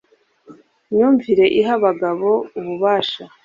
myumvire 0.91 1.45
iha 1.59 1.71
abagabo 1.77 2.29
ububasha 2.59 3.23